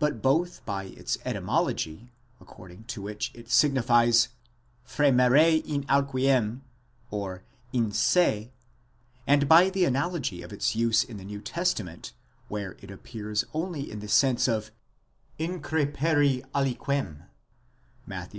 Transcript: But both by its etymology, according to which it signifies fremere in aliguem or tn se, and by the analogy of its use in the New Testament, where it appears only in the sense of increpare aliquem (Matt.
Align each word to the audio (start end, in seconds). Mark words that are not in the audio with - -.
But 0.00 0.22
both 0.22 0.66
by 0.66 0.86
its 0.86 1.18
etymology, 1.24 2.10
according 2.40 2.82
to 2.88 3.00
which 3.00 3.30
it 3.32 3.48
signifies 3.48 4.30
fremere 4.84 5.36
in 5.64 5.84
aliguem 5.84 6.62
or 7.12 7.44
tn 7.72 7.94
se, 7.94 8.50
and 9.24 9.48
by 9.48 9.70
the 9.70 9.84
analogy 9.84 10.42
of 10.42 10.52
its 10.52 10.74
use 10.74 11.04
in 11.04 11.16
the 11.16 11.24
New 11.24 11.40
Testament, 11.40 12.12
where 12.48 12.72
it 12.80 12.90
appears 12.90 13.44
only 13.54 13.88
in 13.88 14.00
the 14.00 14.08
sense 14.08 14.48
of 14.48 14.72
increpare 15.38 16.44
aliquem 16.52 17.26
(Matt. 18.04 18.34